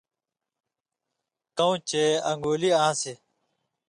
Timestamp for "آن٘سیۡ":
2.85-3.17